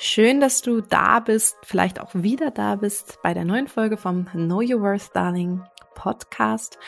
[0.00, 4.26] Schön, dass du da bist, vielleicht auch wieder da bist bei der neuen Folge vom
[4.26, 5.60] Know Your Worth Darling
[5.96, 6.78] Podcast.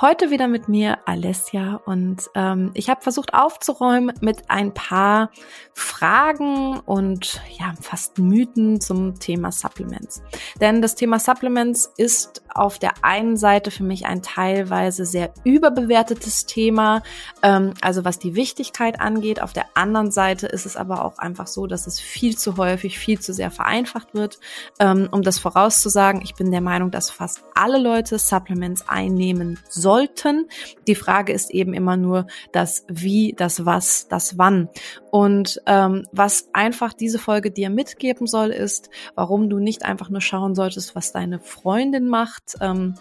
[0.00, 5.30] Heute wieder mit mir Alessia und ähm, ich habe versucht aufzuräumen mit ein paar
[5.74, 10.22] Fragen und ja fast Mythen zum Thema Supplements.
[10.58, 16.46] Denn das Thema Supplements ist auf der einen Seite für mich ein teilweise sehr überbewertetes
[16.46, 17.02] Thema,
[17.42, 19.42] ähm, also was die Wichtigkeit angeht.
[19.42, 22.98] Auf der anderen Seite ist es aber auch einfach so, dass es viel zu häufig,
[22.98, 24.38] viel zu sehr vereinfacht wird.
[24.78, 29.58] Ähm, um das vorauszusagen, ich bin der Meinung, dass fast alle Leute Supplements Supplements einnehmen
[29.68, 30.48] sollten.
[30.86, 34.68] Die Frage ist eben immer nur das Wie, das Was, das Wann.
[35.14, 40.20] Und ähm, was einfach diese Folge dir mitgeben soll, ist, warum du nicht einfach nur
[40.20, 42.56] schauen solltest, was deine Freundin macht.
[42.60, 42.96] Ähm,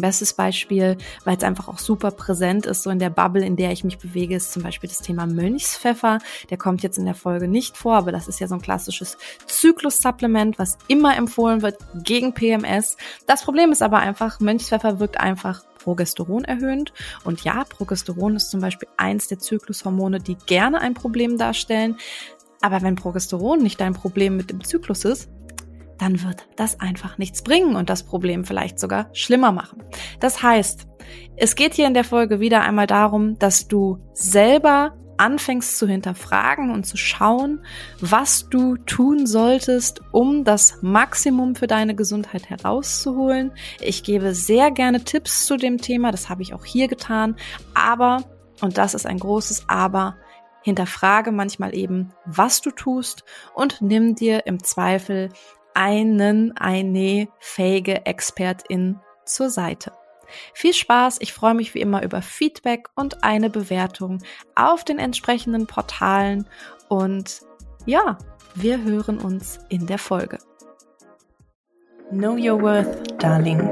[0.00, 3.72] Bestes Beispiel, weil es einfach auch super präsent ist, so in der Bubble, in der
[3.72, 6.18] ich mich bewege, ist zum Beispiel das Thema Mönchspfeffer.
[6.50, 9.18] Der kommt jetzt in der Folge nicht vor, aber das ist ja so ein klassisches
[9.46, 12.96] Zyklus-Supplement, was immer empfohlen wird gegen PMS.
[13.26, 16.92] Das Problem ist aber einfach, Mönchspfeffer wirkt einfach Progesteron erhöhend.
[17.24, 21.96] Und ja, Progesteron ist zum Beispiel eins der Zyklushormone, die gerne ein Problem darstellen.
[22.60, 25.28] Aber wenn Progesteron nicht dein Problem mit dem Zyklus ist,
[25.98, 29.82] dann wird das einfach nichts bringen und das Problem vielleicht sogar schlimmer machen.
[30.20, 30.86] Das heißt,
[31.36, 36.70] es geht hier in der Folge wieder einmal darum, dass du selber anfängst zu hinterfragen
[36.70, 37.64] und zu schauen,
[38.00, 43.52] was du tun solltest, um das Maximum für deine Gesundheit herauszuholen.
[43.80, 47.36] Ich gebe sehr gerne Tipps zu dem Thema, das habe ich auch hier getan,
[47.74, 48.22] aber,
[48.60, 50.16] und das ist ein großes Aber,
[50.62, 53.24] hinterfrage manchmal eben, was du tust
[53.54, 55.30] und nimm dir im Zweifel
[55.78, 59.92] einen, eine fähige Expertin zur Seite.
[60.52, 64.18] Viel Spaß, ich freue mich wie immer über Feedback und eine Bewertung
[64.56, 66.48] auf den entsprechenden Portalen
[66.88, 67.42] und
[67.86, 68.18] ja,
[68.56, 70.38] wir hören uns in der Folge.
[72.10, 73.70] Know Your Worth, Darling.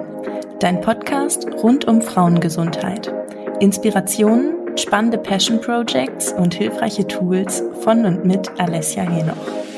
[0.60, 3.12] Dein Podcast rund um Frauengesundheit.
[3.58, 9.75] Inspirationen, spannende Passion Projects und hilfreiche Tools von und mit Alessia Henoch.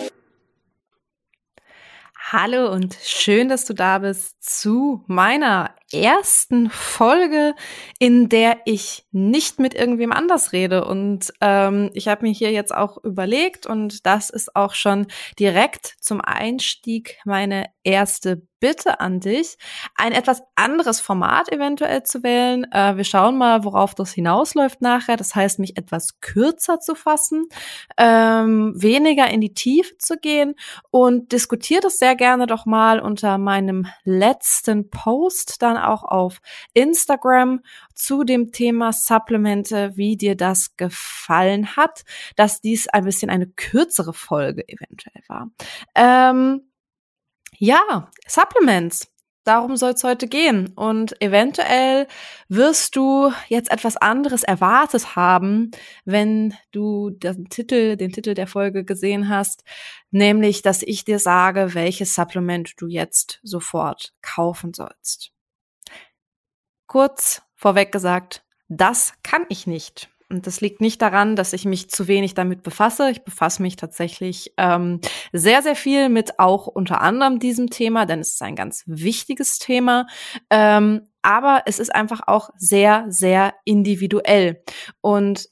[2.31, 7.55] Hallo und schön, dass du da bist zu meiner ersten Folge,
[7.99, 10.85] in der ich nicht mit irgendwem anders rede.
[10.85, 15.07] Und ähm, ich habe mir hier jetzt auch überlegt, und das ist auch schon
[15.39, 19.57] direkt zum Einstieg meine erste Bitte an dich,
[19.95, 22.67] ein etwas anderes Format eventuell zu wählen.
[22.73, 25.17] Äh, wir schauen mal, worauf das hinausläuft nachher.
[25.17, 27.47] Das heißt, mich etwas kürzer zu fassen,
[27.97, 30.57] ähm, weniger in die Tiefe zu gehen
[30.91, 36.41] und diskutiert es sehr gerne doch mal unter meinem letzten Post dann auch auf
[36.75, 37.61] Instagram
[37.95, 42.05] zu dem Thema Supplemente, wie dir das gefallen hat,
[42.37, 45.51] dass dies ein bisschen eine kürzere Folge eventuell war.
[45.95, 46.63] Ähm,
[47.59, 49.09] ja, Supplements.
[49.49, 50.75] Darum soll es heute gehen.
[50.77, 52.07] Und eventuell
[52.49, 55.71] wirst du jetzt etwas anderes erwartet haben,
[56.05, 59.65] wenn du den Titel, den Titel der Folge gesehen hast,
[60.11, 65.33] nämlich, dass ich dir sage, welches Supplement du jetzt sofort kaufen sollst.
[66.89, 70.09] Kurz vorweg gesagt, das kann ich nicht.
[70.31, 73.11] Und das liegt nicht daran, dass ich mich zu wenig damit befasse.
[73.11, 75.01] Ich befasse mich tatsächlich ähm,
[75.33, 79.59] sehr, sehr viel mit auch unter anderem diesem Thema, denn es ist ein ganz wichtiges
[79.59, 80.07] Thema.
[80.51, 84.63] Ähm, aber es ist einfach auch sehr, sehr individuell.
[85.01, 85.49] Und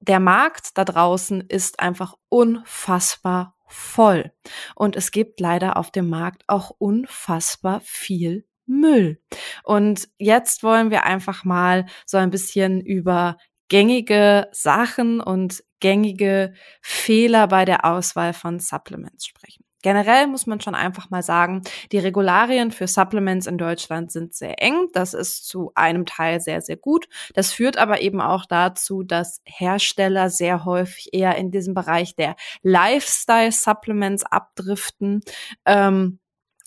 [0.00, 4.32] der Markt da draußen ist einfach unfassbar voll.
[4.74, 9.20] Und es gibt leider auf dem Markt auch unfassbar viel Müll.
[9.64, 13.36] Und jetzt wollen wir einfach mal so ein bisschen über
[13.68, 19.64] gängige Sachen und gängige Fehler bei der Auswahl von Supplements sprechen.
[19.82, 21.62] Generell muss man schon einfach mal sagen,
[21.92, 24.88] die Regularien für Supplements in Deutschland sind sehr eng.
[24.92, 27.08] Das ist zu einem Teil sehr, sehr gut.
[27.34, 32.34] Das führt aber eben auch dazu, dass Hersteller sehr häufig eher in diesem Bereich der
[32.62, 35.20] Lifestyle-Supplements abdriften.
[35.64, 36.18] Ähm,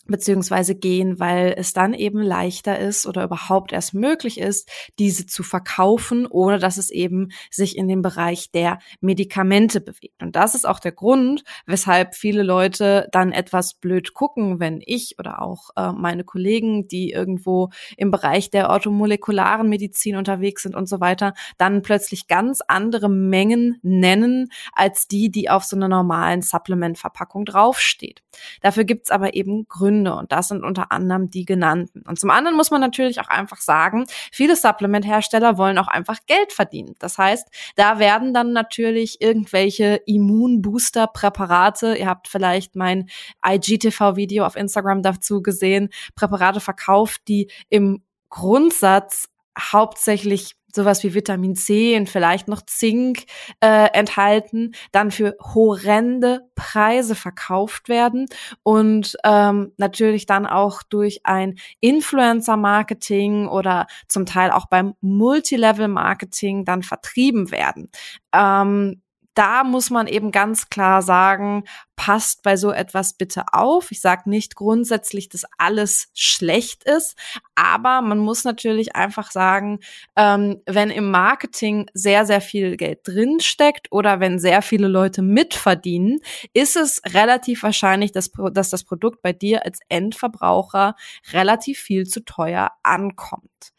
[0.06, 4.68] beziehungsweise gehen, weil es dann eben leichter ist oder überhaupt erst möglich ist,
[4.98, 10.22] diese zu verkaufen, ohne dass es eben sich in den Bereich der Medikamente bewegt.
[10.22, 15.16] Und das ist auch der Grund, weshalb viele Leute dann etwas blöd gucken, wenn ich
[15.18, 20.88] oder auch äh, meine Kollegen, die irgendwo im Bereich der orthomolekularen Medizin unterwegs sind und
[20.88, 26.42] so weiter, dann plötzlich ganz andere Mengen nennen als die, die auf so einer normalen
[26.42, 28.22] Supplement-Verpackung draufsteht.
[28.60, 32.02] Dafür gibt's aber eben Gründe, Gründe und das sind unter anderem die genannten.
[32.06, 36.52] Und zum anderen muss man natürlich auch einfach sagen, viele Supplement-Hersteller wollen auch einfach Geld
[36.52, 36.94] verdienen.
[36.98, 43.08] Das heißt, da werden dann natürlich irgendwelche Immunbooster-Präparate, ihr habt vielleicht mein
[43.46, 49.28] IGTV-Video auf Instagram dazu gesehen, Präparate verkauft, die im Grundsatz
[49.58, 53.24] hauptsächlich sowas wie Vitamin C und vielleicht noch Zink
[53.60, 58.26] äh, enthalten, dann für horrende Preise verkauft werden
[58.62, 66.82] und ähm, natürlich dann auch durch ein Influencer-Marketing oder zum Teil auch beim Multilevel-Marketing dann
[66.82, 67.90] vertrieben werden.
[68.32, 69.02] Ähm,
[69.34, 71.64] da muss man eben ganz klar sagen,
[71.96, 73.90] passt bei so etwas bitte auf.
[73.90, 77.16] Ich sage nicht grundsätzlich, dass alles schlecht ist,
[77.54, 79.80] aber man muss natürlich einfach sagen,
[80.16, 86.20] ähm, wenn im Marketing sehr, sehr viel Geld drinsteckt oder wenn sehr viele Leute mitverdienen,
[86.52, 90.94] ist es relativ wahrscheinlich, dass, dass das Produkt bei dir als Endverbraucher
[91.32, 93.72] relativ viel zu teuer ankommt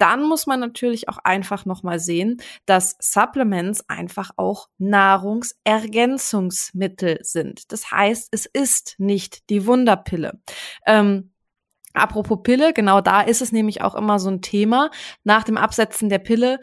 [0.00, 7.59] dann muss man natürlich auch einfach nochmal sehen, dass Supplements einfach auch Nahrungsergänzungsmittel sind.
[7.68, 10.40] Das heißt, es ist nicht die Wunderpille.
[10.86, 11.32] Ähm,
[11.92, 14.90] Apropos Pille, genau da ist es nämlich auch immer so ein Thema.
[15.24, 16.60] Nach dem Absetzen der Pille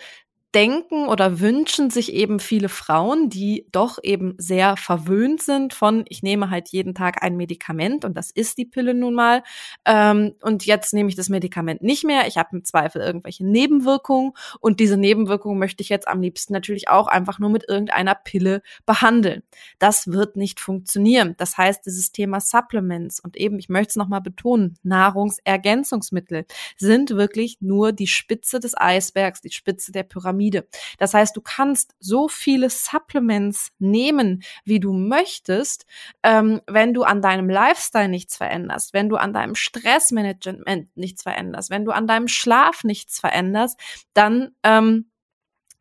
[0.55, 6.23] denken oder wünschen sich eben viele Frauen, die doch eben sehr verwöhnt sind von, ich
[6.23, 9.43] nehme halt jeden Tag ein Medikament und das ist die Pille nun mal.
[9.85, 12.27] Ähm, und jetzt nehme ich das Medikament nicht mehr.
[12.27, 16.87] Ich habe im Zweifel irgendwelche Nebenwirkungen und diese Nebenwirkungen möchte ich jetzt am liebsten natürlich
[16.87, 19.43] auch einfach nur mit irgendeiner Pille behandeln.
[19.79, 21.35] Das wird nicht funktionieren.
[21.37, 26.45] Das heißt, dieses Thema Supplements und eben, ich möchte es nochmal betonen, Nahrungsergänzungsmittel
[26.77, 30.67] sind wirklich nur die Spitze des Eisbergs, die Spitze der Pyramide Pyramide.
[30.97, 35.85] Das heißt, du kannst so viele Supplements nehmen, wie du möchtest,
[36.23, 41.69] ähm, wenn du an deinem Lifestyle nichts veränderst, wenn du an deinem Stressmanagement nichts veränderst,
[41.69, 43.79] wenn du an deinem Schlaf nichts veränderst,
[44.13, 45.09] dann ähm,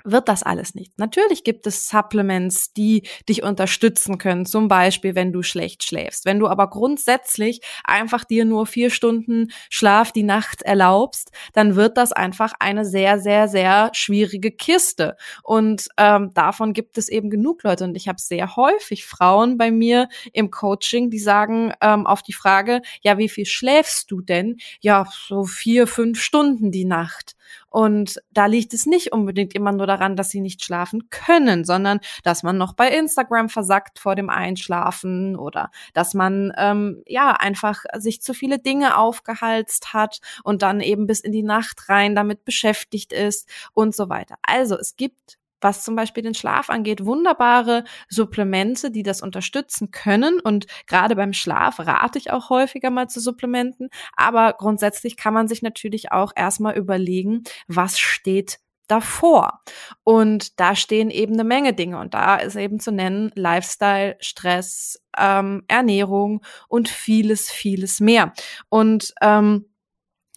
[0.06, 0.98] wird das alles nicht.
[0.98, 6.24] Natürlich gibt es Supplements, die dich unterstützen können, zum Beispiel, wenn du schlecht schläfst.
[6.24, 11.96] Wenn du aber grundsätzlich einfach dir nur vier Stunden Schlaf die Nacht erlaubst, dann wird
[11.96, 15.16] das einfach eine sehr, sehr, sehr schwierige Kiste.
[15.42, 17.84] Und ähm, davon gibt es eben genug Leute.
[17.84, 22.32] Und ich habe sehr häufig Frauen bei mir im Coaching, die sagen ähm, auf die
[22.32, 24.56] Frage, ja, wie viel schläfst du denn?
[24.80, 27.36] Ja, so vier, fünf Stunden die Nacht.
[27.76, 32.00] Und da liegt es nicht unbedingt immer nur daran, dass sie nicht schlafen können, sondern
[32.24, 37.84] dass man noch bei Instagram versackt vor dem Einschlafen oder dass man ähm, ja einfach
[37.98, 42.46] sich zu viele Dinge aufgehalst hat und dann eben bis in die Nacht rein damit
[42.46, 44.36] beschäftigt ist und so weiter.
[44.40, 50.40] Also es gibt was zum Beispiel den Schlaf angeht, wunderbare Supplemente, die das unterstützen können.
[50.40, 53.88] Und gerade beim Schlaf rate ich auch häufiger mal zu Supplementen.
[54.16, 58.58] Aber grundsätzlich kann man sich natürlich auch erstmal überlegen, was steht
[58.88, 59.62] davor.
[60.04, 61.98] Und da stehen eben eine Menge Dinge.
[61.98, 68.32] Und da ist eben zu nennen Lifestyle, Stress, ähm, Ernährung und vieles, vieles mehr.
[68.68, 69.66] Und ähm,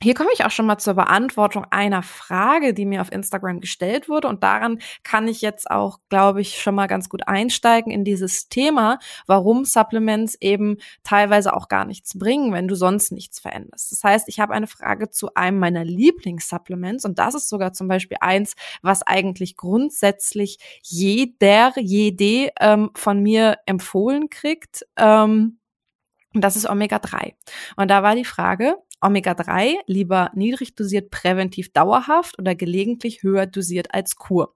[0.01, 4.07] hier komme ich auch schon mal zur Beantwortung einer Frage, die mir auf Instagram gestellt
[4.07, 4.29] wurde.
[4.29, 8.47] Und daran kann ich jetzt auch, glaube ich, schon mal ganz gut einsteigen in dieses
[8.47, 13.91] Thema, warum Supplements eben teilweise auch gar nichts bringen, wenn du sonst nichts veränderst.
[13.91, 17.89] Das heißt, ich habe eine Frage zu einem meiner Lieblingssupplements und das ist sogar zum
[17.89, 24.85] Beispiel eins, was eigentlich grundsätzlich jeder, jede ähm, von mir empfohlen kriegt.
[24.95, 25.59] Ähm,
[26.33, 27.33] und das ist Omega-3.
[27.75, 33.93] Und da war die Frage, Omega-3 lieber niedrig dosiert präventiv dauerhaft oder gelegentlich höher dosiert
[33.93, 34.55] als Kur?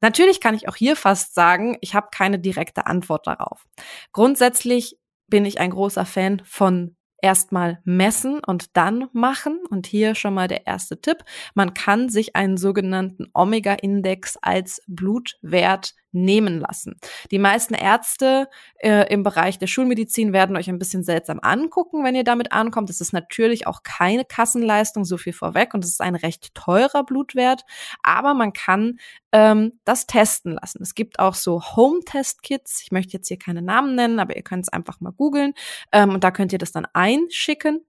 [0.00, 3.64] Natürlich kann ich auch hier fast sagen, ich habe keine direkte Antwort darauf.
[4.12, 9.60] Grundsätzlich bin ich ein großer Fan von erstmal messen und dann machen.
[9.70, 11.24] Und hier schon mal der erste Tipp.
[11.54, 16.96] Man kann sich einen sogenannten Omega-Index als Blutwert nehmen lassen.
[17.30, 18.48] Die meisten Ärzte
[18.78, 22.90] äh, im Bereich der Schulmedizin werden euch ein bisschen seltsam angucken, wenn ihr damit ankommt.
[22.90, 27.04] Es ist natürlich auch keine Kassenleistung, so viel vorweg, und es ist ein recht teurer
[27.04, 27.64] Blutwert,
[28.02, 28.98] aber man kann
[29.32, 30.82] ähm, das testen lassen.
[30.82, 32.82] Es gibt auch so Home-Test-Kits.
[32.82, 35.54] Ich möchte jetzt hier keine Namen nennen, aber ihr könnt es einfach mal googeln
[35.92, 37.84] ähm, und da könnt ihr das dann einschicken.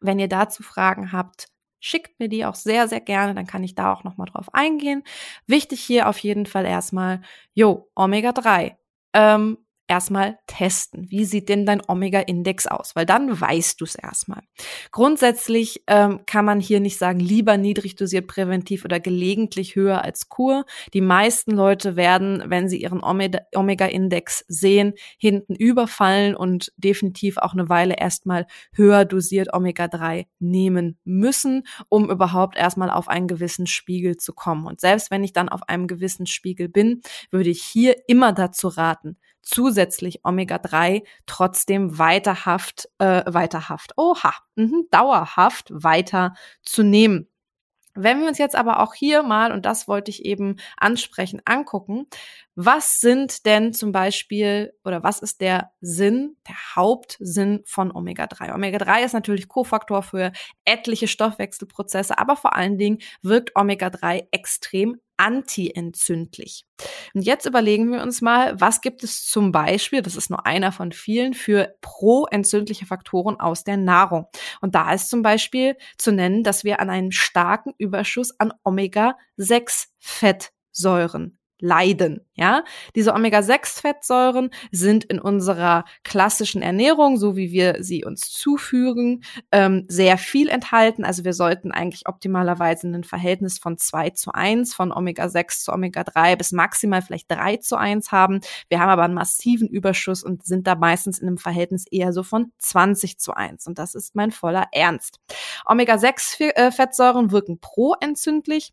[0.00, 1.48] Wenn ihr dazu Fragen habt,
[1.80, 5.02] schickt mir die auch sehr, sehr gerne, dann kann ich da auch nochmal drauf eingehen.
[5.46, 7.20] Wichtig hier auf jeden Fall erstmal,
[7.54, 8.76] jo, Omega-3.
[9.14, 11.10] Ähm, erstmal testen.
[11.10, 12.94] Wie sieht denn dein Omega-Index aus?
[12.94, 14.42] Weil dann weißt du es erstmal.
[14.92, 20.28] Grundsätzlich ähm, kann man hier nicht sagen, lieber niedrig dosiert präventiv oder gelegentlich höher als
[20.28, 20.64] Kur.
[20.92, 27.68] Die meisten Leute werden, wenn sie ihren Omega-Index sehen, hinten überfallen und definitiv auch eine
[27.68, 34.34] Weile erstmal höher dosiert Omega-3 nehmen müssen, um überhaupt erstmal auf einen gewissen Spiegel zu
[34.34, 34.66] kommen.
[34.66, 38.68] Und selbst wenn ich dann auf einem gewissen Spiegel bin, würde ich hier immer dazu
[38.68, 39.16] raten,
[39.48, 47.28] zusätzlich Omega-3 trotzdem weiterhaft, äh, weiterhaft, oha, mh, dauerhaft weiter zu nehmen.
[47.94, 52.06] Wenn wir uns jetzt aber auch hier mal, und das wollte ich eben ansprechen, angucken,
[52.60, 58.52] was sind denn zum Beispiel oder was ist der Sinn, der Hauptsinn von Omega-3?
[58.52, 60.32] Omega-3 ist natürlich Kofaktor für
[60.64, 66.66] etliche Stoffwechselprozesse, aber vor allen Dingen wirkt Omega-3 extrem antientzündlich.
[67.14, 70.72] Und jetzt überlegen wir uns mal, was gibt es zum Beispiel, das ist nur einer
[70.72, 74.26] von vielen, für pro-entzündliche Faktoren aus der Nahrung.
[74.60, 81.37] Und da ist zum Beispiel zu nennen, dass wir an einen starken Überschuss an Omega-6-Fettsäuren
[81.60, 82.24] leiden.
[82.34, 82.62] Ja,
[82.94, 90.18] diese Omega-6-Fettsäuren sind in unserer klassischen Ernährung, so wie wir sie uns zufügen, ähm, sehr
[90.18, 91.04] viel enthalten.
[91.04, 96.36] Also wir sollten eigentlich optimalerweise ein Verhältnis von 2 zu 1, von Omega-6 zu Omega-3
[96.36, 98.40] bis maximal vielleicht 3 zu 1 haben.
[98.68, 102.22] Wir haben aber einen massiven Überschuss und sind da meistens in einem Verhältnis eher so
[102.22, 103.66] von 20 zu 1.
[103.66, 105.18] Und das ist mein voller Ernst.
[105.66, 108.72] Omega-6-Fettsäuren wirken proentzündlich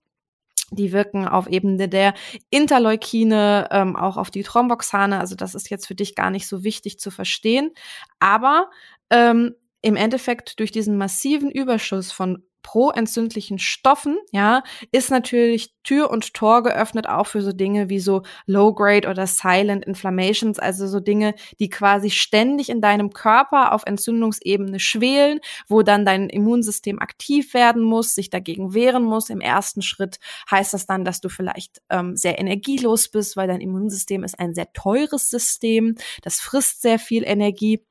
[0.71, 2.13] die wirken auf Ebene der
[2.49, 5.19] Interleukine, ähm, auch auf die Thromboxane.
[5.19, 7.71] Also das ist jetzt für dich gar nicht so wichtig zu verstehen.
[8.19, 8.69] Aber
[9.09, 16.33] ähm, im Endeffekt durch diesen massiven Überschuss von proentzündlichen Stoffen, ja, ist natürlich Tür und
[16.33, 21.35] Tor geöffnet auch für so Dinge wie so Low-Grade oder Silent Inflammations, also so Dinge,
[21.59, 27.83] die quasi ständig in deinem Körper auf Entzündungsebene schwelen, wo dann dein Immunsystem aktiv werden
[27.83, 29.29] muss, sich dagegen wehren muss.
[29.29, 30.17] Im ersten Schritt
[30.49, 34.55] heißt das dann, dass du vielleicht ähm, sehr energielos bist, weil dein Immunsystem ist ein
[34.55, 37.85] sehr teures System, das frisst sehr viel Energie.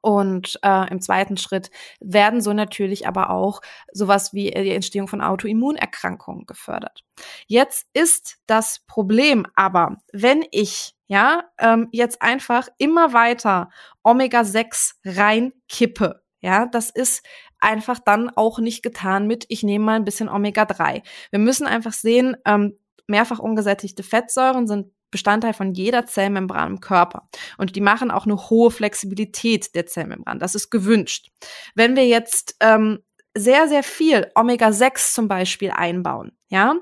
[0.00, 3.60] Und äh, im zweiten Schritt werden so natürlich aber auch
[3.92, 7.04] sowas wie die Entstehung von Autoimmunerkrankungen gefördert.
[7.46, 13.70] Jetzt ist das Problem aber, wenn ich ja ähm, jetzt einfach immer weiter
[14.02, 17.24] Omega-6 reinkippe, ja, das ist
[17.58, 21.02] einfach dann auch nicht getan mit, ich nehme mal ein bisschen Omega-3.
[21.30, 27.28] Wir müssen einfach sehen, ähm, mehrfach ungesättigte Fettsäuren sind Bestandteil von jeder Zellmembran im Körper.
[27.58, 30.38] Und die machen auch eine hohe Flexibilität der Zellmembran.
[30.38, 31.30] Das ist gewünscht.
[31.74, 33.00] Wenn wir jetzt ähm,
[33.36, 36.74] sehr, sehr viel Omega-6 zum Beispiel einbauen, ja,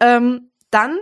[0.00, 0.98] ähm, dann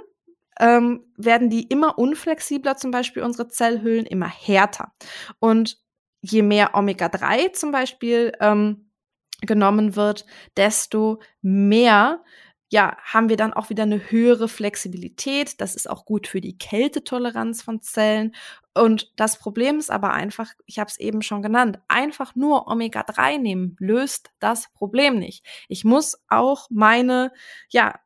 [0.58, 4.92] ähm, werden die immer unflexibler, zum Beispiel unsere Zellhüllen, immer härter.
[5.38, 5.78] Und
[6.20, 8.90] je mehr Omega-3 zum Beispiel ähm,
[9.40, 12.22] genommen wird, desto mehr
[12.72, 15.60] ja, haben wir dann auch wieder eine höhere Flexibilität.
[15.60, 18.32] Das ist auch gut für die Kältetoleranz von Zellen.
[18.74, 23.38] Und das Problem ist aber einfach, ich habe es eben schon genannt, einfach nur Omega-3
[23.38, 25.44] nehmen löst das Problem nicht.
[25.68, 27.32] Ich muss auch meine,
[27.70, 27.98] ja,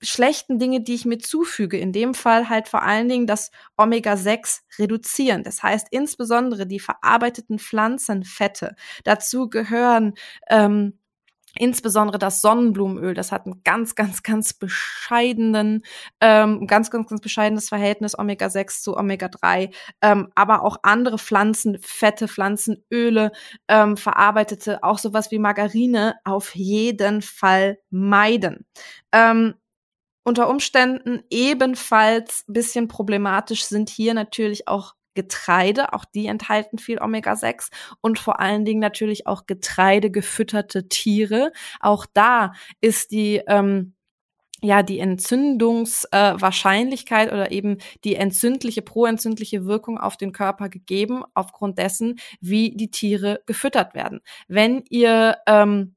[0.00, 4.60] schlechten Dinge, die ich mir zufüge, in dem Fall halt vor allen Dingen das Omega-6
[4.78, 5.42] reduzieren.
[5.42, 8.76] Das heißt insbesondere die verarbeiteten Pflanzenfette.
[9.04, 10.14] Dazu gehören
[10.48, 10.99] ähm,
[11.56, 15.82] Insbesondere das Sonnenblumenöl, das hat ein ganz, ganz, ganz bescheidenen,
[16.20, 23.32] ähm, ganz, ganz, ganz bescheidenes Verhältnis Omega-6 zu Omega-3, ähm, aber auch andere Pflanzenfette, Pflanzenöle,
[23.68, 28.66] ähm, verarbeitete, auch sowas wie Margarine auf jeden Fall meiden.
[29.12, 29.54] Ähm,
[30.22, 37.70] unter Umständen ebenfalls bisschen problematisch sind hier natürlich auch Getreide, auch die enthalten viel Omega-6
[38.00, 41.52] und vor allen Dingen natürlich auch Getreide gefütterte Tiere.
[41.80, 43.94] Auch da ist die ähm,
[44.62, 51.78] ja die Entzündungswahrscheinlichkeit äh, oder eben die entzündliche, proentzündliche Wirkung auf den Körper gegeben, aufgrund
[51.78, 54.20] dessen, wie die Tiere gefüttert werden.
[54.48, 55.94] Wenn ihr ähm,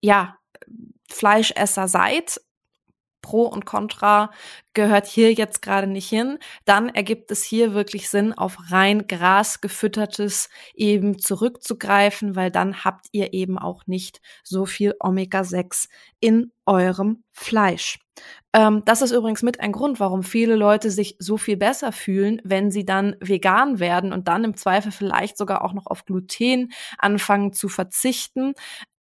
[0.00, 0.36] ja
[1.08, 2.40] Fleischesser seid,
[3.22, 4.30] Pro und Contra
[4.74, 9.60] gehört hier jetzt gerade nicht hin, dann ergibt es hier wirklich Sinn, auf rein Gras
[9.60, 15.88] gefüttertes eben zurückzugreifen, weil dann habt ihr eben auch nicht so viel Omega-6
[16.20, 17.98] in eurem Fleisch.
[18.52, 22.40] Ähm, das ist übrigens mit ein Grund, warum viele Leute sich so viel besser fühlen,
[22.44, 26.72] wenn sie dann vegan werden und dann im Zweifel vielleicht sogar auch noch auf Gluten
[26.98, 28.54] anfangen zu verzichten,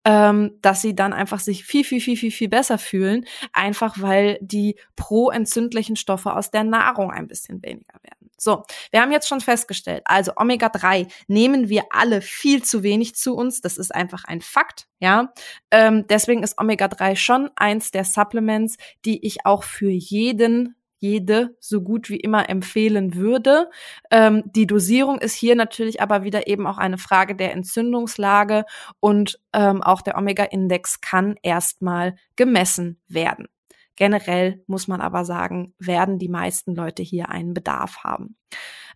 [0.06, 4.38] ähm, dass sie dann einfach sich viel, viel, viel, viel, viel besser fühlen, einfach weil
[4.42, 8.30] die pro-entzündlichen Stoffe aus der Nahrung ein bisschen weniger werden.
[8.38, 13.36] So, wir haben jetzt schon festgestellt, also Omega-3 nehmen wir alle viel zu wenig zu
[13.36, 13.62] uns.
[13.62, 15.34] Das ist einfach ein Fakt, ja.
[15.72, 21.82] Ähm, deswegen ist Omega-3 schon eins der Supplements, die ich auch für jeden jede so
[21.82, 23.70] gut wie immer empfehlen würde.
[24.12, 28.66] Ähm, die Dosierung ist hier natürlich aber wieder eben auch eine Frage der Entzündungslage
[29.00, 33.48] und ähm, auch der Omega-Index kann erstmal gemessen werden.
[33.96, 38.38] Generell muss man aber sagen, werden die meisten Leute hier einen Bedarf haben.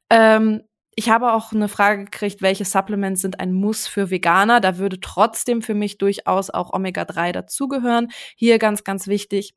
[0.10, 0.64] Ähm,
[0.96, 4.60] ich habe auch eine Frage gekriegt, welche Supplements sind ein Muss für Veganer.
[4.60, 8.10] Da würde trotzdem für mich durchaus auch Omega-3 dazugehören.
[8.36, 9.54] Hier ganz, ganz wichtig,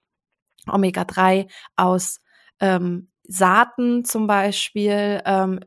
[0.69, 2.21] Omega-3 aus
[2.63, 5.61] ähm, Saaten zum Beispiel ähm,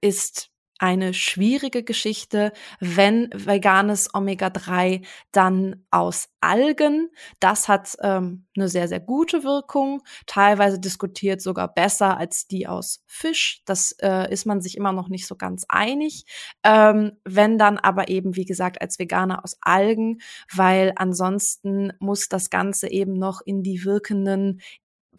[0.00, 7.10] ist eine schwierige Geschichte, wenn veganes Omega-3 dann aus Algen.
[7.38, 13.04] Das hat ähm, eine sehr, sehr gute Wirkung, teilweise diskutiert sogar besser als die aus
[13.06, 13.60] Fisch.
[13.66, 16.24] Das äh, ist man sich immer noch nicht so ganz einig.
[16.64, 22.48] Ähm, wenn dann aber eben, wie gesagt, als Veganer aus Algen, weil ansonsten muss das
[22.48, 24.62] Ganze eben noch in die wirkenden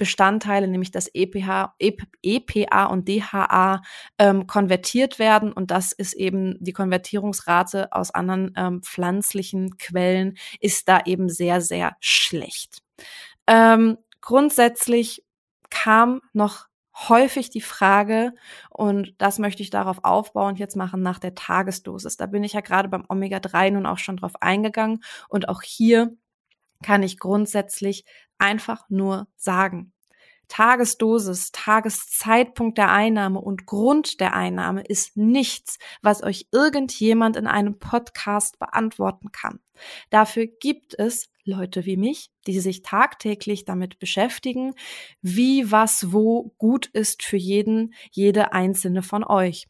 [0.01, 3.83] Bestandteile, nämlich das EPH, EPA und DHA,
[4.17, 5.53] ähm, konvertiert werden.
[5.53, 11.61] Und das ist eben die Konvertierungsrate aus anderen ähm, pflanzlichen Quellen ist da eben sehr,
[11.61, 12.79] sehr schlecht.
[13.45, 15.23] Ähm, grundsätzlich
[15.69, 16.65] kam noch
[16.95, 18.33] häufig die Frage,
[18.71, 22.17] und das möchte ich darauf aufbauen, jetzt machen nach der Tagesdosis.
[22.17, 25.03] Da bin ich ja gerade beim Omega-3 nun auch schon drauf eingegangen.
[25.29, 26.15] Und auch hier
[26.81, 28.05] kann ich grundsätzlich
[28.37, 29.93] einfach nur sagen.
[30.51, 37.79] Tagesdosis, Tageszeitpunkt der Einnahme und Grund der Einnahme ist nichts, was euch irgendjemand in einem
[37.79, 39.61] Podcast beantworten kann.
[40.09, 44.73] Dafür gibt es Leute wie mich, die sich tagtäglich damit beschäftigen,
[45.21, 49.67] wie was wo gut ist für jeden, jede einzelne von euch.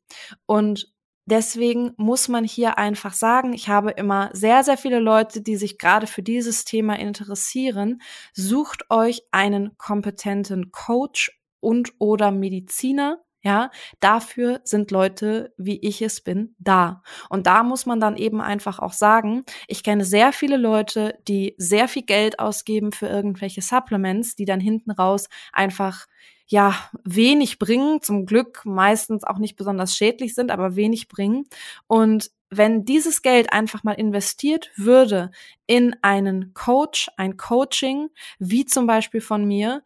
[0.47, 0.91] Und
[1.31, 5.77] Deswegen muss man hier einfach sagen, ich habe immer sehr, sehr viele Leute, die sich
[5.77, 8.01] gerade für dieses Thema interessieren.
[8.33, 16.21] Sucht euch einen kompetenten Coach und oder Mediziner, ja, dafür sind Leute, wie ich es
[16.21, 17.01] bin, da.
[17.29, 21.55] Und da muss man dann eben einfach auch sagen, ich kenne sehr viele Leute, die
[21.57, 26.05] sehr viel Geld ausgeben für irgendwelche Supplements, die dann hinten raus einfach
[26.47, 31.45] ja, wenig bringen, zum Glück meistens auch nicht besonders schädlich sind, aber wenig bringen.
[31.87, 35.31] Und wenn dieses Geld einfach mal investiert würde
[35.65, 39.81] in einen Coach, ein Coaching, wie zum Beispiel von mir,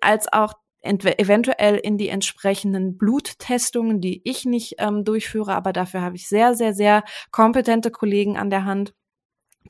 [0.00, 0.54] als auch
[0.88, 6.54] eventuell in die entsprechenden Bluttestungen, die ich nicht ähm, durchführe, aber dafür habe ich sehr,
[6.54, 8.94] sehr, sehr kompetente Kollegen an der Hand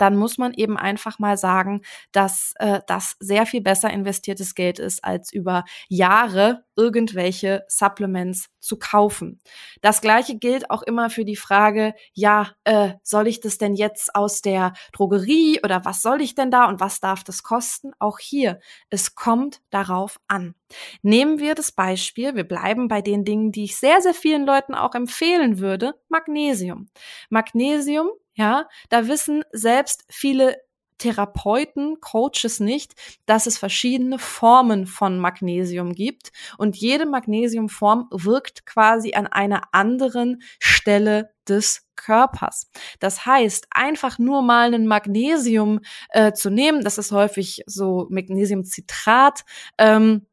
[0.01, 1.83] dann muss man eben einfach mal sagen,
[2.13, 8.79] dass äh, das sehr viel besser investiertes Geld ist, als über Jahre irgendwelche Supplements zu
[8.79, 9.41] kaufen.
[9.81, 14.15] Das gleiche gilt auch immer für die Frage, ja, äh, soll ich das denn jetzt
[14.15, 17.93] aus der Drogerie oder was soll ich denn da und was darf das kosten?
[17.99, 20.55] Auch hier, es kommt darauf an.
[21.03, 24.75] Nehmen wir das Beispiel, wir bleiben bei den Dingen, die ich sehr, sehr vielen Leuten
[24.75, 26.89] auch empfehlen würde, Magnesium.
[27.31, 30.57] Magnesium ja, da wissen selbst viele
[30.99, 32.95] Therapeuten, Coaches nicht,
[33.27, 40.43] dass es verschiedene Formen von Magnesium gibt und jede Magnesiumform wirkt quasi an einer anderen
[40.59, 42.71] Stelle des Körpers.
[43.01, 49.45] Das heißt, einfach nur mal ein Magnesium äh, zu nehmen, das ist häufig so Magnesiumcitrat,
[49.79, 50.27] ähm,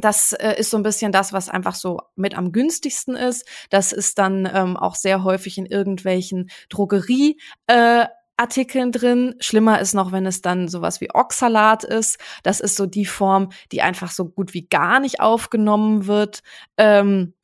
[0.00, 3.46] das äh, ist so ein bisschen das, was einfach so mit am günstigsten ist.
[3.70, 7.38] Das ist dann ähm, auch sehr häufig in irgendwelchen Drogerie.
[7.66, 8.06] Äh,
[8.38, 9.34] Artikeln drin.
[9.40, 12.18] Schlimmer ist noch, wenn es dann sowas wie Oxalat ist.
[12.42, 16.42] Das ist so die Form, die einfach so gut wie gar nicht aufgenommen wird.
[16.76, 17.34] Ähm,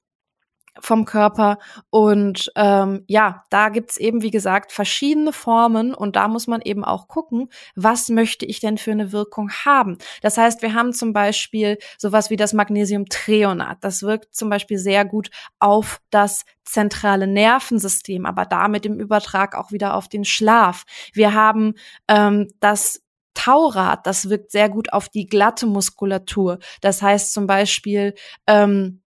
[0.80, 1.58] vom Körper.
[1.90, 6.84] Und ähm, ja, da gibt's eben, wie gesagt, verschiedene Formen und da muss man eben
[6.84, 9.98] auch gucken, was möchte ich denn für eine Wirkung haben.
[10.22, 13.78] Das heißt, wir haben zum Beispiel sowas wie das Magnesiumtreonat.
[13.80, 19.72] Das wirkt zum Beispiel sehr gut auf das zentrale Nervensystem, aber damit im Übertrag auch
[19.72, 20.84] wieder auf den Schlaf.
[21.12, 21.74] Wir haben
[22.08, 23.02] ähm, das
[23.34, 26.58] Taurat, das wirkt sehr gut auf die glatte Muskulatur.
[26.80, 28.14] Das heißt zum Beispiel,
[28.48, 29.00] ähm,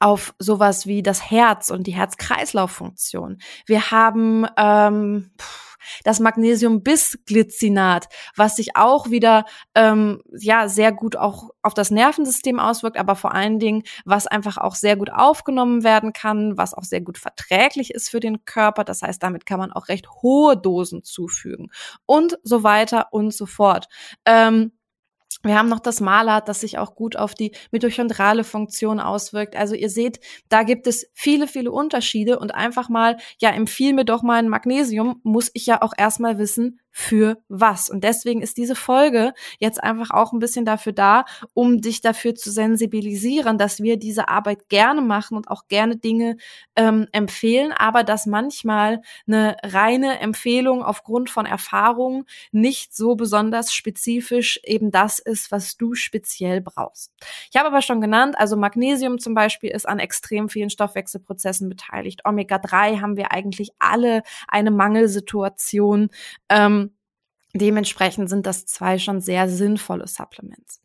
[0.00, 3.38] auf sowas wie das Herz und die Herz-Kreislauf-Funktion.
[3.66, 5.30] Wir haben ähm,
[6.04, 12.96] das Magnesium-Bis-Glycinat, was sich auch wieder ähm, ja sehr gut auch auf das Nervensystem auswirkt,
[12.96, 17.00] aber vor allen Dingen, was einfach auch sehr gut aufgenommen werden kann, was auch sehr
[17.00, 18.84] gut verträglich ist für den Körper.
[18.84, 21.70] Das heißt, damit kann man auch recht hohe Dosen zufügen
[22.06, 23.88] und so weiter und so fort.
[24.24, 24.72] Ähm,
[25.42, 29.56] wir haben noch das Malat, das sich auch gut auf die mitochondrale Funktion auswirkt.
[29.56, 34.04] Also ihr seht, da gibt es viele, viele Unterschiede und einfach mal, ja, empfiehl mir
[34.04, 37.88] doch mal ein Magnesium, muss ich ja auch erstmal wissen, für was.
[37.88, 41.24] Und deswegen ist diese Folge jetzt einfach auch ein bisschen dafür da,
[41.54, 46.36] um dich dafür zu sensibilisieren, dass wir diese Arbeit gerne machen und auch gerne Dinge
[46.76, 54.60] ähm, empfehlen, aber dass manchmal eine reine Empfehlung aufgrund von Erfahrungen nicht so besonders spezifisch
[54.62, 57.10] eben das ist, was du speziell brauchst.
[57.50, 62.26] Ich habe aber schon genannt, also Magnesium zum Beispiel ist an extrem vielen Stoffwechselprozessen beteiligt.
[62.26, 66.10] Omega-3 haben wir eigentlich alle eine Mangelsituation.
[66.50, 66.81] Ähm,
[67.54, 70.80] Dementsprechend sind das zwei schon sehr sinnvolle Supplements.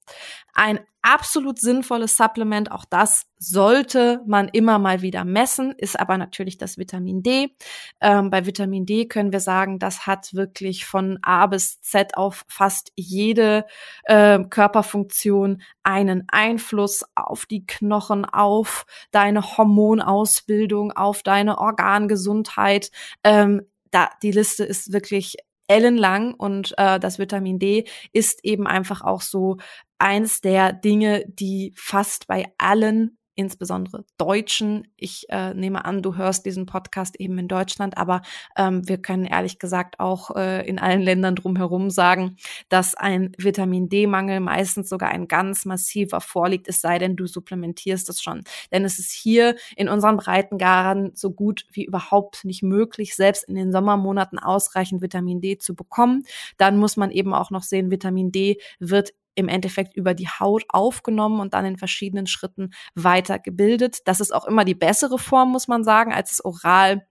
[0.53, 6.57] Ein absolut sinnvolles Supplement, auch das sollte man immer mal wieder messen, ist aber natürlich
[6.57, 7.55] das Vitamin D.
[8.01, 12.43] Ähm, bei Vitamin D können wir sagen, das hat wirklich von A bis Z auf
[12.49, 13.65] fast jede
[14.03, 22.91] äh, Körperfunktion einen Einfluss auf die Knochen, auf deine Hormonausbildung, auf deine Organgesundheit.
[23.23, 29.01] Ähm, da, die Liste ist wirklich ellenlang und äh, das Vitamin D ist eben einfach
[29.01, 29.57] auch so
[29.99, 34.87] eins der Dinge, die fast bei allen insbesondere Deutschen.
[34.97, 38.23] Ich äh, nehme an, du hörst diesen Podcast eben in Deutschland, aber
[38.57, 43.89] ähm, wir können ehrlich gesagt auch äh, in allen Ländern drumherum sagen, dass ein Vitamin
[43.89, 48.43] D-Mangel meistens sogar ein ganz massiver vorliegt, es sei denn, du supplementierst es schon.
[48.71, 53.53] Denn es ist hier in unseren Breitengraden so gut wie überhaupt nicht möglich, selbst in
[53.53, 56.23] den Sommermonaten ausreichend Vitamin D zu bekommen.
[56.57, 60.65] Dann muss man eben auch noch sehen, Vitamin D wird im Endeffekt über die Haut
[60.69, 63.99] aufgenommen und dann in verschiedenen Schritten weiter gebildet.
[64.05, 67.07] Das ist auch immer die bessere Form, muss man sagen, als es oral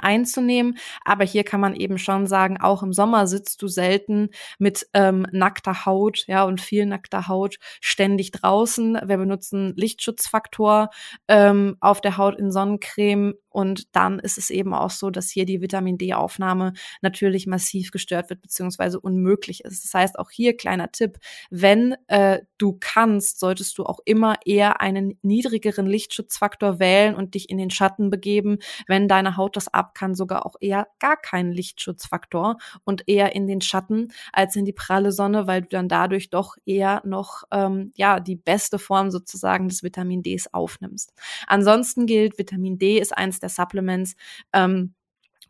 [0.00, 0.78] einzunehmen.
[1.04, 5.26] Aber hier kann man eben schon sagen, auch im Sommer sitzt du selten mit ähm,
[5.32, 8.98] nackter Haut, ja, und viel nackter Haut ständig draußen.
[9.04, 10.90] Wir benutzen Lichtschutzfaktor
[11.28, 15.44] ähm, auf der Haut in Sonnencreme und dann ist es eben auch so, dass hier
[15.44, 19.84] die Vitamin D-Aufnahme natürlich massiv gestört wird beziehungsweise unmöglich ist.
[19.84, 21.18] Das heißt, auch hier kleiner Tipp,
[21.50, 27.50] wenn äh, du kannst, solltest du auch immer eher einen niedrigeren Lichtschutzfaktor wählen und dich
[27.50, 28.58] in den Schatten begeben.
[28.86, 33.46] Wenn deine Haut das ab kann, sogar auch eher gar keinen Lichtschutzfaktor und eher in
[33.46, 37.92] den Schatten als in die pralle Sonne, weil du dann dadurch doch eher noch ähm,
[37.96, 41.12] ja die beste Form sozusagen des Vitamin Ds aufnimmst.
[41.46, 44.14] Ansonsten gilt, Vitamin D ist eins der Supplements.
[44.52, 44.94] Ähm,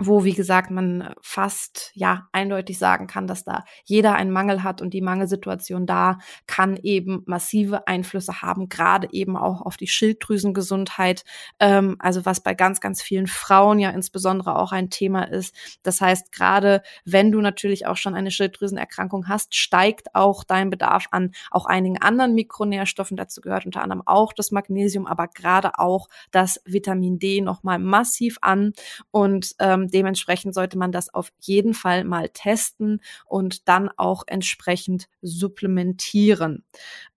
[0.00, 4.80] wo, wie gesagt, man fast ja eindeutig sagen kann, dass da jeder einen Mangel hat
[4.80, 11.24] und die Mangelsituation da kann eben massive Einflüsse haben, gerade eben auch auf die Schilddrüsengesundheit,
[11.60, 15.54] ähm, also was bei ganz, ganz vielen Frauen ja insbesondere auch ein Thema ist.
[15.82, 21.08] Das heißt, gerade wenn du natürlich auch schon eine Schilddrüsenerkrankung hast, steigt auch dein Bedarf
[21.10, 23.18] an auch einigen anderen Mikronährstoffen.
[23.18, 28.38] Dazu gehört unter anderem auch das Magnesium, aber gerade auch das Vitamin D nochmal massiv
[28.40, 28.72] an
[29.10, 35.08] und ähm, dementsprechend sollte man das auf jeden Fall mal testen und dann auch entsprechend
[35.22, 36.64] supplementieren.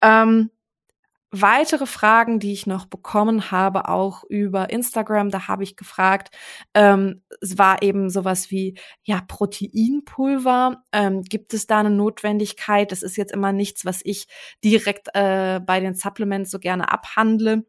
[0.03, 0.51] Ähm,
[1.31, 6.35] weitere Fragen, die ich noch bekommen habe, auch über Instagram, da habe ich gefragt,
[6.75, 12.91] ähm, es war eben sowas wie, ja, Proteinpulver, ähm, gibt es da eine Notwendigkeit?
[12.91, 14.27] Das ist jetzt immer nichts, was ich
[14.65, 17.65] direkt äh, bei den Supplements so gerne abhandle.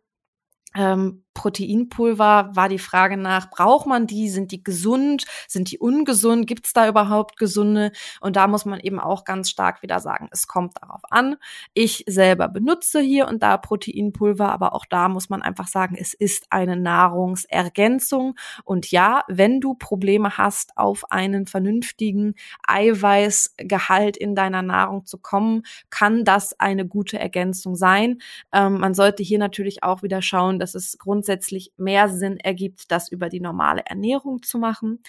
[0.75, 4.29] Ähm, Proteinpulver war die Frage nach, braucht man die?
[4.29, 5.25] Sind die gesund?
[5.47, 6.45] Sind die ungesund?
[6.45, 7.91] Gibt es da überhaupt gesunde?
[8.19, 11.37] Und da muss man eben auch ganz stark wieder sagen, es kommt darauf an.
[11.73, 16.13] Ich selber benutze hier und da Proteinpulver, aber auch da muss man einfach sagen, es
[16.13, 18.35] ist eine Nahrungsergänzung.
[18.63, 22.35] Und ja, wenn du Probleme hast, auf einen vernünftigen
[22.67, 28.21] Eiweißgehalt in deiner Nahrung zu kommen, kann das eine gute Ergänzung sein.
[28.51, 32.91] Ähm, man sollte hier natürlich auch wieder schauen, dass es grundsätzlich grundsätzlich mehr Sinn ergibt,
[32.91, 35.03] das über die normale Ernährung zu machen.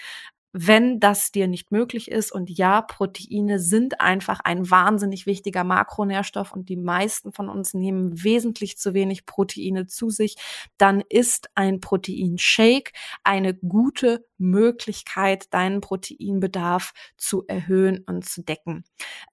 [0.54, 6.52] Wenn das dir nicht möglich ist und ja, Proteine sind einfach ein wahnsinnig wichtiger Makronährstoff
[6.52, 10.36] und die meisten von uns nehmen wesentlich zu wenig Proteine zu sich,
[10.76, 12.92] dann ist ein Proteinshake
[13.24, 18.84] eine gute Möglichkeit, deinen Proteinbedarf zu erhöhen und zu decken.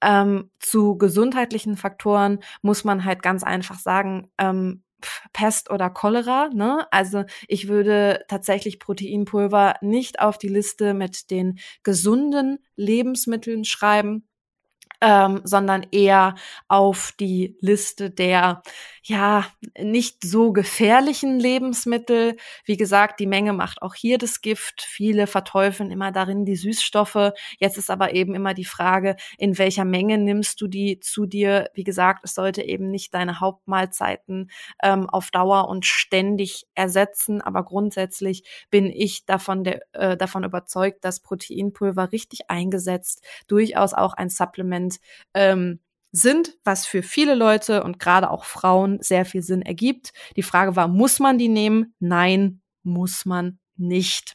[0.02, 4.84] Ähm, zu gesundheitlichen Faktoren muss man halt ganz einfach sagen, ähm,
[5.34, 6.50] Pest oder Cholera.
[6.54, 6.88] Ne?
[6.92, 14.29] Also ich würde tatsächlich Proteinpulver nicht auf die Liste mit den gesunden Lebensmitteln schreiben.
[15.02, 16.36] Ähm, sondern eher
[16.68, 18.62] auf die Liste der
[19.04, 19.46] ja
[19.78, 22.38] nicht so gefährlichen Lebensmittel.
[22.66, 24.82] Wie gesagt, die Menge macht auch hier das Gift.
[24.82, 27.32] Viele verteufeln immer darin die Süßstoffe.
[27.60, 31.70] Jetzt ist aber eben immer die Frage, in welcher Menge nimmst du die zu dir?
[31.74, 34.52] Wie gesagt, es sollte eben nicht deine Hauptmahlzeiten
[34.84, 37.42] ähm, auf Dauer und ständig ersetzen.
[37.42, 44.14] Aber grundsätzlich bin ich davon, der, äh, davon überzeugt, dass Proteinpulver richtig eingesetzt durchaus auch
[44.14, 45.00] ein Supplement Prozent
[45.34, 45.80] ähm,
[46.12, 50.12] sind, was für viele Leute und gerade auch Frauen sehr viel Sinn ergibt.
[50.36, 51.94] Die Frage war, muss man die nehmen?
[52.00, 54.34] Nein, muss man nicht.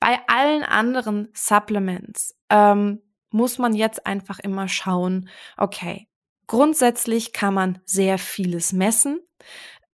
[0.00, 6.08] Bei allen anderen Supplements ähm, muss man jetzt einfach immer schauen, okay,
[6.48, 9.20] grundsätzlich kann man sehr vieles messen.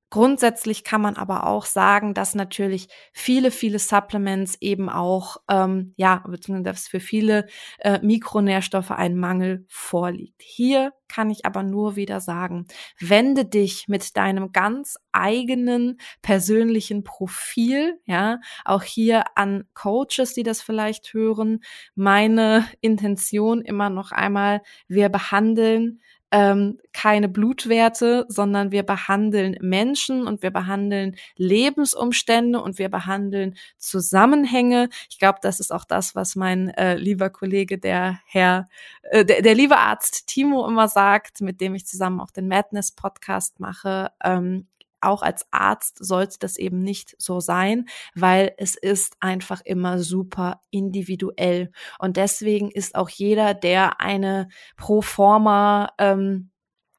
[0.08, 6.22] Grundsätzlich kann man aber auch sagen, dass natürlich viele, viele Supplements eben auch, ähm, ja,
[6.26, 7.46] beziehungsweise für viele
[7.78, 10.40] äh, Mikronährstoffe ein Mangel vorliegt.
[10.42, 12.66] Hier kann ich aber nur wieder sagen,
[13.00, 20.62] wende dich mit deinem ganz eigenen persönlichen Profil, ja, auch hier an Coaches, die das
[20.62, 21.60] vielleicht hören.
[21.96, 26.00] Meine Intention immer noch einmal, wir behandeln
[26.32, 34.88] ähm, keine Blutwerte, sondern wir behandeln Menschen und wir behandeln Lebensumstände und wir behandeln Zusammenhänge.
[35.08, 38.68] Ich glaube, das ist auch das, was mein äh, lieber Kollege, der Herr,
[39.02, 42.92] äh, der, der liebe Arzt Timo immer sagt, mit dem ich zusammen auch den Madness
[42.92, 44.10] Podcast mache.
[44.24, 44.66] Ähm,
[45.06, 50.60] auch als Arzt sollte das eben nicht so sein, weil es ist einfach immer super
[50.70, 51.70] individuell.
[51.98, 56.50] Und deswegen ist auch jeder, der eine Proforma ähm,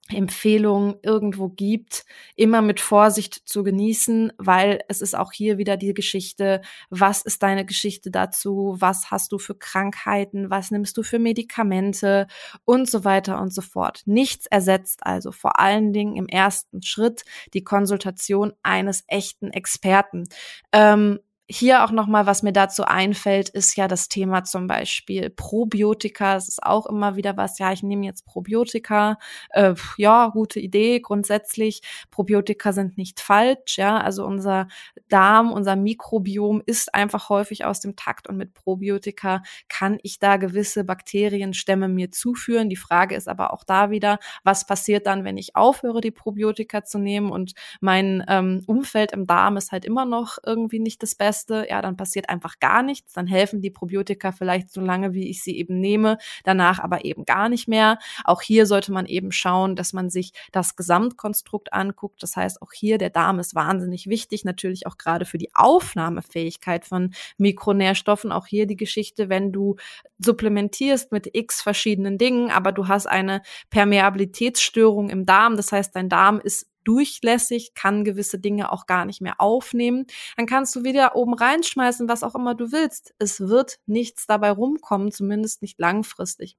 [0.10, 5.94] Empfehlung irgendwo gibt, immer mit Vorsicht zu genießen, weil es ist auch hier wieder die
[5.94, 11.20] Geschichte, was ist deine Geschichte dazu, was hast du für Krankheiten, was nimmst du für
[11.20, 12.28] Medikamente
[12.66, 14.02] und so weiter und so fort.
[14.06, 20.26] Nichts ersetzt also vor allen Dingen im ersten Schritt die Konsultation eines echten Experten.
[20.72, 26.34] Ähm, hier auch nochmal, was mir dazu einfällt, ist ja das Thema zum Beispiel Probiotika.
[26.34, 29.18] Das ist auch immer wieder was, ja, ich nehme jetzt Probiotika.
[29.52, 31.00] Äh, ja, gute Idee.
[31.00, 31.82] Grundsätzlich,
[32.12, 33.98] Probiotika sind nicht falsch, ja.
[33.98, 34.68] Also unser
[35.08, 40.36] Darm, unser Mikrobiom ist einfach häufig aus dem Takt und mit Probiotika kann ich da
[40.36, 42.70] gewisse Bakterienstämme mir zuführen.
[42.70, 46.84] Die Frage ist aber auch da wieder, was passiert dann, wenn ich aufhöre, die Probiotika
[46.84, 51.16] zu nehmen und mein ähm, Umfeld im Darm ist halt immer noch irgendwie nicht das
[51.16, 53.14] Beste Beste, ja, dann passiert einfach gar nichts.
[53.14, 57.26] Dann helfen die Probiotika vielleicht so lange, wie ich sie eben nehme, danach aber eben
[57.26, 58.00] gar nicht mehr.
[58.24, 62.24] Auch hier sollte man eben schauen, dass man sich das Gesamtkonstrukt anguckt.
[62.24, 66.86] Das heißt, auch hier der Darm ist wahnsinnig wichtig, natürlich auch gerade für die Aufnahmefähigkeit
[66.86, 68.32] von Mikronährstoffen.
[68.32, 69.76] Auch hier die Geschichte, wenn du
[70.18, 75.56] supplementierst mit x verschiedenen Dingen, aber du hast eine Permeabilitätsstörung im Darm.
[75.56, 80.06] Das heißt, dein Darm ist durchlässig, kann gewisse Dinge auch gar nicht mehr aufnehmen.
[80.38, 83.14] Dann kannst du wieder oben reinschmeißen, was auch immer du willst.
[83.20, 86.58] Es wird nichts dabei rumkommen, zumindest nicht langfristig.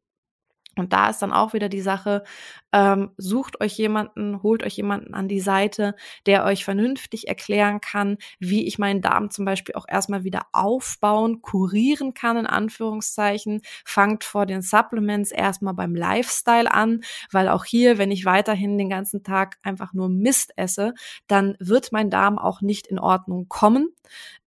[0.78, 2.24] Und da ist dann auch wieder die Sache,
[2.72, 5.94] ähm, sucht euch jemanden, holt euch jemanden an die Seite,
[6.26, 11.40] der euch vernünftig erklären kann, wie ich meinen Darm zum Beispiel auch erstmal wieder aufbauen,
[11.40, 13.62] kurieren kann, in Anführungszeichen.
[13.84, 18.90] Fangt vor den Supplements erstmal beim Lifestyle an, weil auch hier, wenn ich weiterhin den
[18.90, 20.94] ganzen Tag einfach nur Mist esse,
[21.26, 23.88] dann wird mein Darm auch nicht in Ordnung kommen.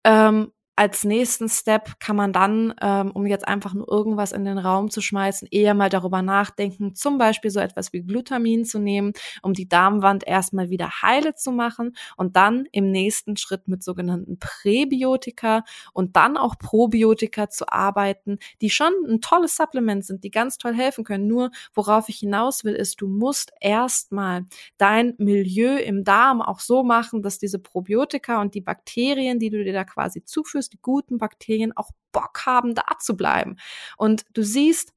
[0.03, 4.57] Ähm, als nächsten Step kann man dann, ähm, um jetzt einfach nur irgendwas in den
[4.57, 9.13] Raum zu schmeißen, eher mal darüber nachdenken, zum Beispiel so etwas wie Glutamin zu nehmen,
[9.41, 14.39] um die Darmwand erstmal wieder heile zu machen und dann im nächsten Schritt mit sogenannten
[14.39, 20.57] Präbiotika und dann auch Probiotika zu arbeiten, die schon ein tolles Supplement sind, die ganz
[20.57, 21.27] toll helfen können.
[21.27, 24.45] Nur worauf ich hinaus will, ist, du musst erstmal
[24.77, 29.63] dein Milieu im Darm auch so machen, dass diese Probiotika und die Bakterien, die du
[29.63, 33.57] dir da quasi zuführst, führst, die guten Bakterien auch Bock haben, da zu bleiben.
[33.97, 34.93] Und du siehst,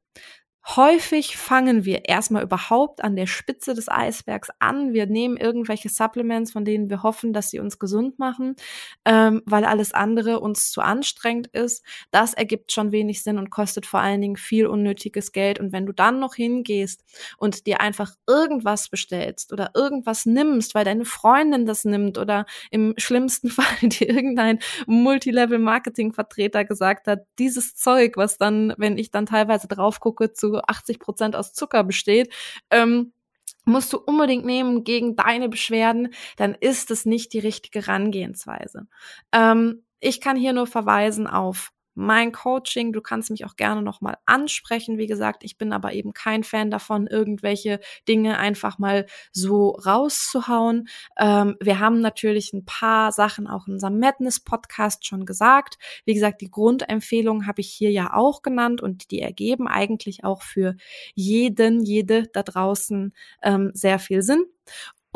[0.67, 4.95] Häufig fangen wir erstmal überhaupt an der Spitze des Eisbergs an.
[4.95, 8.57] Wir nehmen irgendwelche Supplements, von denen wir hoffen, dass sie uns gesund machen,
[9.05, 11.85] ähm, weil alles andere uns zu anstrengend ist.
[12.11, 15.61] Das ergibt schon wenig Sinn und kostet vor allen Dingen viel unnötiges Geld.
[15.61, 17.05] Und wenn du dann noch hingehst
[17.37, 22.95] und dir einfach irgendwas bestellst oder irgendwas nimmst, weil deine Freundin das nimmt oder im
[22.97, 29.69] schlimmsten Fall dir irgendein Multilevel-Marketing-Vertreter gesagt hat, dieses Zeug, was dann, wenn ich dann teilweise
[29.69, 32.33] drauf gucke, zu 80 Prozent aus Zucker besteht,
[32.71, 33.13] ähm,
[33.65, 38.87] musst du unbedingt nehmen gegen deine Beschwerden, dann ist es nicht die richtige Herangehensweise.
[39.33, 42.93] Ähm, ich kann hier nur verweisen auf mein Coaching.
[42.93, 44.99] Du kannst mich auch gerne nochmal ansprechen.
[44.99, 50.89] Wie gesagt, ich bin aber eben kein Fan davon, irgendwelche Dinge einfach mal so rauszuhauen.
[51.19, 55.79] Ähm, wir haben natürlich ein paar Sachen auch in unserem Madness-Podcast schon gesagt.
[56.05, 60.43] Wie gesagt, die Grundempfehlungen habe ich hier ja auch genannt und die ergeben eigentlich auch
[60.43, 60.77] für
[61.15, 64.45] jeden, jede da draußen ähm, sehr viel Sinn.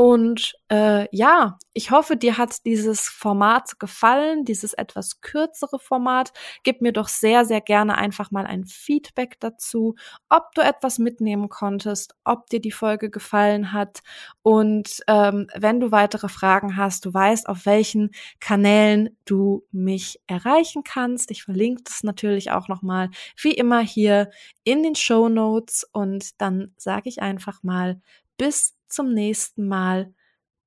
[0.01, 6.33] Und äh, ja, ich hoffe, dir hat dieses Format gefallen, dieses etwas kürzere Format.
[6.63, 9.97] Gib mir doch sehr, sehr gerne einfach mal ein Feedback dazu,
[10.29, 14.03] ob du etwas mitnehmen konntest, ob dir die Folge gefallen hat.
[14.43, 20.85] Und ähm, wenn du weitere Fragen hast, du weißt, auf welchen Kanälen du mich erreichen
[20.85, 21.33] kannst.
[21.33, 23.11] Ich verlinke das natürlich auch nochmal,
[23.43, 24.31] wie immer hier
[24.63, 25.83] in den Show Notes.
[25.91, 28.01] Und dann sage ich einfach mal,
[28.37, 30.15] bis zum nächsten Mal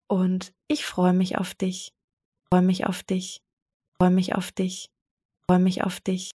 [0.07, 1.93] und ich freue mich auf dich,
[2.49, 3.43] freue mich auf dich,
[3.97, 4.91] freue mich auf dich,
[5.47, 6.29] freue mich auf dich.